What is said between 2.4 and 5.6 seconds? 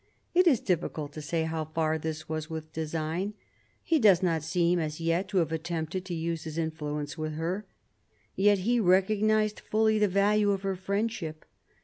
with design. He does not seem as yet to have